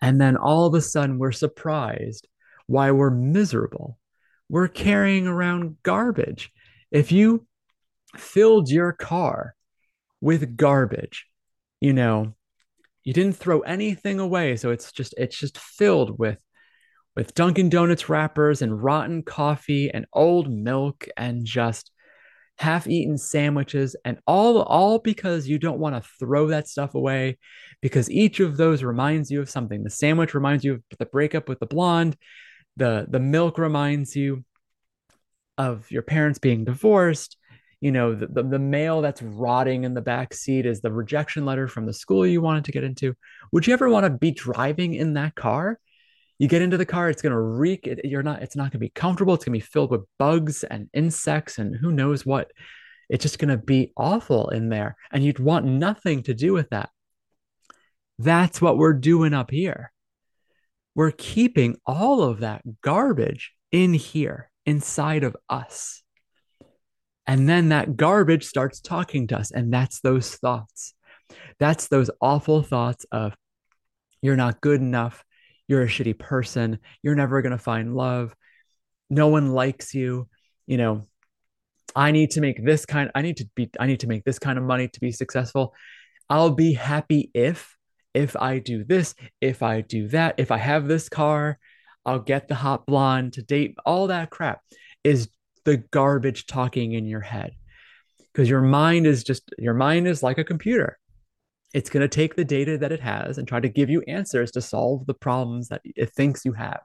And 0.00 0.20
then 0.20 0.36
all 0.36 0.66
of 0.66 0.74
a 0.74 0.80
sudden 0.80 1.18
we're 1.18 1.32
surprised 1.32 2.28
why 2.66 2.90
we're 2.90 3.10
miserable. 3.10 3.98
We're 4.48 4.68
carrying 4.68 5.26
around 5.26 5.76
garbage. 5.82 6.50
If 6.90 7.12
you 7.12 7.46
filled 8.16 8.70
your 8.70 8.92
car 8.92 9.54
with 10.20 10.56
garbage, 10.56 11.26
you 11.80 11.92
know, 11.92 12.34
you 13.04 13.12
didn't 13.12 13.36
throw 13.36 13.60
anything 13.60 14.18
away 14.20 14.56
so 14.56 14.70
it's 14.70 14.92
just 14.92 15.14
it's 15.16 15.38
just 15.38 15.56
filled 15.56 16.18
with 16.18 16.38
with 17.16 17.34
Dunkin' 17.34 17.70
Donuts 17.70 18.08
wrappers 18.08 18.62
and 18.62 18.82
rotten 18.82 19.22
coffee 19.22 19.90
and 19.90 20.06
old 20.12 20.52
milk 20.52 21.08
and 21.16 21.44
just 21.44 21.90
half-eaten 22.58 23.16
sandwiches 23.16 23.94
and 24.04 24.18
all 24.26 24.62
all 24.62 24.98
because 24.98 25.48
you 25.48 25.58
don't 25.58 25.78
want 25.78 25.94
to 25.94 26.10
throw 26.18 26.48
that 26.48 26.68
stuff 26.68 26.94
away 26.94 27.38
because 27.80 28.10
each 28.10 28.40
of 28.40 28.56
those 28.56 28.82
reminds 28.82 29.30
you 29.30 29.40
of 29.40 29.48
something. 29.48 29.84
The 29.84 29.90
sandwich 29.90 30.34
reminds 30.34 30.64
you 30.64 30.74
of 30.74 30.82
the 30.98 31.06
breakup 31.06 31.48
with 31.48 31.60
the 31.60 31.66
blonde, 31.66 32.16
the 32.76 33.06
the 33.08 33.20
milk 33.20 33.58
reminds 33.58 34.16
you 34.16 34.44
of 35.56 35.90
your 35.90 36.02
parents 36.02 36.38
being 36.38 36.64
divorced. 36.64 37.36
You 37.80 37.92
know, 37.92 38.14
the, 38.14 38.26
the, 38.26 38.42
the 38.42 38.58
mail 38.58 39.02
that's 39.02 39.22
rotting 39.22 39.84
in 39.84 39.94
the 39.94 40.00
back 40.00 40.34
seat 40.34 40.66
is 40.66 40.80
the 40.80 40.92
rejection 40.92 41.44
letter 41.44 41.68
from 41.68 41.86
the 41.86 41.92
school 41.92 42.26
you 42.26 42.40
wanted 42.40 42.64
to 42.64 42.72
get 42.72 42.82
into. 42.82 43.14
Would 43.52 43.68
you 43.68 43.72
ever 43.72 43.88
want 43.88 44.04
to 44.04 44.10
be 44.10 44.32
driving 44.32 44.94
in 44.94 45.14
that 45.14 45.36
car? 45.36 45.78
You 46.38 46.46
get 46.46 46.62
into 46.62 46.76
the 46.76 46.86
car, 46.86 47.10
it's 47.10 47.22
gonna 47.22 47.40
reek. 47.40 47.86
It, 47.86 48.00
you're 48.04 48.22
not. 48.22 48.42
It's 48.42 48.56
not 48.56 48.70
gonna 48.70 48.80
be 48.80 48.90
comfortable. 48.90 49.34
It's 49.34 49.44
gonna 49.44 49.56
be 49.56 49.60
filled 49.60 49.90
with 49.90 50.04
bugs 50.18 50.62
and 50.64 50.88
insects 50.94 51.58
and 51.58 51.76
who 51.76 51.90
knows 51.90 52.24
what. 52.24 52.50
It's 53.08 53.22
just 53.22 53.38
gonna 53.38 53.56
be 53.58 53.92
awful 53.96 54.50
in 54.50 54.68
there, 54.68 54.96
and 55.10 55.24
you'd 55.24 55.40
want 55.40 55.66
nothing 55.66 56.22
to 56.24 56.34
do 56.34 56.52
with 56.52 56.70
that. 56.70 56.90
That's 58.18 58.60
what 58.60 58.78
we're 58.78 58.94
doing 58.94 59.34
up 59.34 59.50
here. 59.50 59.92
We're 60.94 61.12
keeping 61.12 61.76
all 61.86 62.22
of 62.22 62.40
that 62.40 62.62
garbage 62.82 63.52
in 63.70 63.94
here, 63.94 64.50
inside 64.66 65.24
of 65.24 65.36
us. 65.48 66.02
And 67.26 67.48
then 67.48 67.68
that 67.68 67.96
garbage 67.96 68.46
starts 68.46 68.80
talking 68.80 69.26
to 69.28 69.38
us, 69.38 69.50
and 69.50 69.72
that's 69.72 70.00
those 70.00 70.34
thoughts. 70.36 70.94
That's 71.58 71.88
those 71.88 72.10
awful 72.20 72.62
thoughts 72.62 73.04
of 73.12 73.34
you're 74.22 74.36
not 74.36 74.60
good 74.60 74.80
enough 74.80 75.24
you're 75.68 75.82
a 75.82 75.86
shitty 75.86 76.18
person 76.18 76.78
you're 77.02 77.14
never 77.14 77.42
going 77.42 77.52
to 77.52 77.58
find 77.58 77.94
love 77.94 78.34
no 79.10 79.28
one 79.28 79.52
likes 79.52 79.94
you 79.94 80.26
you 80.66 80.76
know 80.76 81.06
i 81.94 82.10
need 82.10 82.30
to 82.30 82.40
make 82.40 82.64
this 82.64 82.84
kind 82.84 83.10
i 83.14 83.22
need 83.22 83.36
to 83.36 83.48
be 83.54 83.70
i 83.78 83.86
need 83.86 84.00
to 84.00 84.06
make 84.06 84.24
this 84.24 84.38
kind 84.38 84.58
of 84.58 84.64
money 84.64 84.88
to 84.88 85.00
be 85.00 85.12
successful. 85.12 85.74
I'll 86.30 86.50
be 86.50 86.74
happy 86.74 87.30
if 87.32 87.76
if 88.12 88.36
i 88.36 88.58
do 88.58 88.84
this 88.84 89.14
if 89.40 89.62
i 89.62 89.80
do 89.80 90.08
that 90.08 90.34
if 90.38 90.50
i 90.50 90.58
have 90.58 90.88
this 90.88 91.08
car 91.08 91.58
i'll 92.04 92.18
get 92.18 92.48
the 92.48 92.54
hot 92.54 92.86
blonde 92.86 93.34
to 93.34 93.42
date. 93.42 93.76
All 93.86 94.08
that 94.08 94.30
crap 94.30 94.60
is 95.04 95.28
the 95.64 95.78
garbage 95.78 96.46
talking 96.46 96.92
in 96.92 97.06
your 97.06 97.20
head 97.20 97.52
because 98.32 98.48
your 98.48 98.60
mind 98.60 99.06
is 99.06 99.24
just 99.24 99.50
your 99.58 99.74
mind 99.74 100.06
is 100.06 100.22
like 100.22 100.38
a 100.38 100.44
computer 100.44 100.98
it's 101.74 101.90
going 101.90 102.00
to 102.00 102.08
take 102.08 102.34
the 102.34 102.44
data 102.44 102.78
that 102.78 102.92
it 102.92 103.00
has 103.00 103.38
and 103.38 103.46
try 103.46 103.60
to 103.60 103.68
give 103.68 103.90
you 103.90 104.02
answers 104.08 104.50
to 104.52 104.60
solve 104.60 105.06
the 105.06 105.14
problems 105.14 105.68
that 105.68 105.82
it 105.84 106.12
thinks 106.14 106.44
you 106.44 106.52
have. 106.52 106.80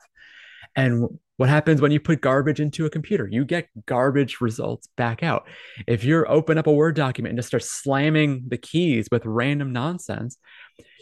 And 0.75 1.19
what 1.37 1.49
happens 1.49 1.81
when 1.81 1.91
you 1.91 1.99
put 1.99 2.21
garbage 2.21 2.59
into 2.59 2.85
a 2.85 2.89
computer? 2.89 3.27
You 3.29 3.45
get 3.45 3.69
garbage 3.85 4.41
results 4.41 4.87
back 4.97 5.23
out. 5.23 5.47
If 5.87 6.03
you 6.03 6.25
open 6.25 6.57
up 6.57 6.67
a 6.67 6.73
Word 6.73 6.95
document 6.95 7.31
and 7.31 7.37
just 7.37 7.47
start 7.47 7.63
slamming 7.63 8.45
the 8.47 8.57
keys 8.57 9.07
with 9.11 9.25
random 9.25 9.71
nonsense, 9.71 10.37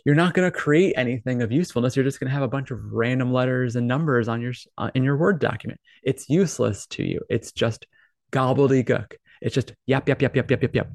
you're 0.05 0.15
not 0.15 0.33
going 0.33 0.49
to 0.49 0.57
create 0.57 0.93
anything 0.97 1.41
of 1.41 1.51
usefulness. 1.51 1.95
You're 1.95 2.05
just 2.05 2.19
going 2.19 2.29
to 2.29 2.33
have 2.33 2.43
a 2.43 2.47
bunch 2.47 2.71
of 2.71 2.79
random 2.91 3.31
letters 3.31 3.75
and 3.75 3.87
numbers 3.87 4.27
on 4.27 4.41
your 4.41 4.53
uh, 4.77 4.89
in 4.95 5.03
your 5.03 5.17
Word 5.17 5.39
document. 5.39 5.79
It's 6.03 6.29
useless 6.29 6.87
to 6.87 7.03
you. 7.03 7.21
It's 7.29 7.51
just 7.51 7.85
gobbledygook. 8.31 9.13
It's 9.41 9.55
just 9.55 9.73
yep, 9.85 10.07
yep, 10.07 10.21
yep, 10.21 10.35
yep, 10.35 10.49
yep, 10.49 10.61
yep, 10.61 10.75
yap. 10.75 10.87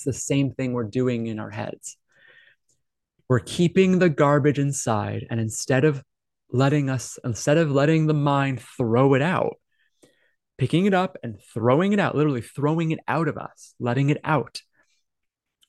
It's 0.00 0.04
the 0.06 0.12
same 0.14 0.52
thing 0.52 0.72
we're 0.72 0.84
doing 0.84 1.26
in 1.26 1.38
our 1.38 1.50
heads. 1.50 1.98
We're 3.28 3.40
keeping 3.40 3.98
the 3.98 4.08
garbage 4.08 4.58
inside, 4.58 5.26
and 5.28 5.38
instead 5.38 5.84
of 5.84 6.02
letting 6.50 6.88
us, 6.88 7.18
instead 7.22 7.58
of 7.58 7.70
letting 7.70 8.06
the 8.06 8.14
mind 8.14 8.62
throw 8.62 9.12
it 9.12 9.20
out, 9.20 9.56
picking 10.56 10.86
it 10.86 10.94
up 10.94 11.18
and 11.22 11.38
throwing 11.52 11.92
it 11.92 12.00
out, 12.00 12.16
literally 12.16 12.40
throwing 12.40 12.92
it 12.92 13.00
out 13.06 13.28
of 13.28 13.36
us, 13.36 13.74
letting 13.78 14.08
it 14.08 14.16
out. 14.24 14.62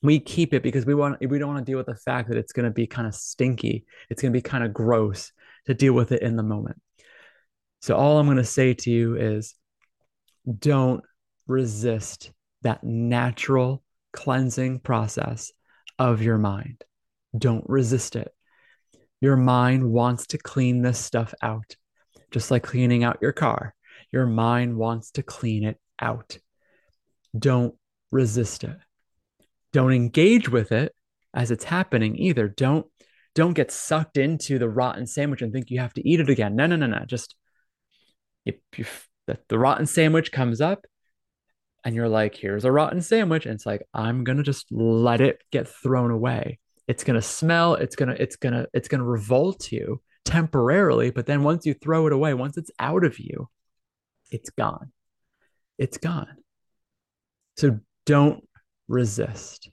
We 0.00 0.18
keep 0.18 0.54
it 0.54 0.62
because 0.62 0.86
we 0.86 0.94
want 0.94 1.20
we 1.20 1.38
don't 1.38 1.52
want 1.52 1.64
to 1.64 1.70
deal 1.70 1.76
with 1.76 1.86
the 1.86 1.94
fact 1.94 2.30
that 2.30 2.38
it's 2.38 2.54
going 2.54 2.64
to 2.64 2.72
be 2.72 2.86
kind 2.86 3.06
of 3.06 3.14
stinky. 3.14 3.84
It's 4.08 4.22
going 4.22 4.32
to 4.32 4.36
be 4.36 4.42
kind 4.42 4.64
of 4.64 4.72
gross 4.72 5.30
to 5.66 5.74
deal 5.74 5.92
with 5.92 6.10
it 6.10 6.22
in 6.22 6.36
the 6.36 6.42
moment. 6.42 6.80
So 7.82 7.96
all 7.96 8.18
I'm 8.18 8.26
going 8.26 8.38
to 8.38 8.44
say 8.44 8.72
to 8.72 8.90
you 8.90 9.16
is 9.16 9.54
don't 10.58 11.04
resist 11.46 12.32
that 12.62 12.82
natural 12.82 13.82
cleansing 14.12 14.80
process 14.80 15.52
of 15.98 16.22
your 16.22 16.38
mind. 16.38 16.84
Don't 17.36 17.64
resist 17.68 18.16
it. 18.16 18.32
Your 19.20 19.36
mind 19.36 19.90
wants 19.90 20.26
to 20.28 20.38
clean 20.38 20.82
this 20.82 20.98
stuff 20.98 21.32
out, 21.42 21.76
just 22.30 22.50
like 22.50 22.62
cleaning 22.62 23.04
out 23.04 23.18
your 23.22 23.32
car. 23.32 23.74
Your 24.10 24.26
mind 24.26 24.76
wants 24.76 25.12
to 25.12 25.22
clean 25.22 25.64
it 25.64 25.78
out. 26.00 26.38
Don't 27.38 27.74
resist 28.10 28.64
it. 28.64 28.76
Don't 29.72 29.92
engage 29.92 30.48
with 30.48 30.72
it 30.72 30.94
as 31.32 31.50
it's 31.50 31.64
happening 31.64 32.16
either. 32.16 32.48
Don't 32.48 32.86
don't 33.34 33.54
get 33.54 33.70
sucked 33.70 34.18
into 34.18 34.58
the 34.58 34.68
rotten 34.68 35.06
sandwich 35.06 35.40
and 35.40 35.52
think 35.52 35.70
you 35.70 35.80
have 35.80 35.94
to 35.94 36.06
eat 36.06 36.20
it 36.20 36.28
again. 36.28 36.54
No, 36.54 36.66
no, 36.66 36.76
no, 36.76 36.86
no. 36.86 37.04
Just 37.06 37.34
if, 38.44 39.08
the, 39.26 39.38
the 39.48 39.58
rotten 39.58 39.86
sandwich 39.86 40.32
comes 40.32 40.60
up, 40.60 40.84
and 41.84 41.94
you're 41.94 42.08
like, 42.08 42.34
here's 42.34 42.64
a 42.64 42.72
rotten 42.72 43.02
sandwich. 43.02 43.46
And 43.46 43.54
it's 43.54 43.66
like, 43.66 43.82
I'm 43.92 44.24
gonna 44.24 44.42
just 44.42 44.70
let 44.70 45.20
it 45.20 45.42
get 45.50 45.68
thrown 45.68 46.10
away. 46.10 46.58
It's 46.88 47.04
gonna 47.04 47.22
smell, 47.22 47.74
it's 47.74 47.96
gonna, 47.96 48.16
it's 48.18 48.36
gonna, 48.36 48.66
it's 48.72 48.88
gonna 48.88 49.04
revolt 49.04 49.70
you 49.72 50.00
temporarily, 50.24 51.10
but 51.10 51.26
then 51.26 51.42
once 51.42 51.66
you 51.66 51.74
throw 51.74 52.06
it 52.06 52.12
away, 52.12 52.34
once 52.34 52.56
it's 52.56 52.70
out 52.78 53.04
of 53.04 53.18
you, 53.18 53.48
it's 54.30 54.50
gone. 54.50 54.92
It's 55.78 55.98
gone. 55.98 56.36
So 57.56 57.80
don't 58.06 58.46
resist. 58.88 59.70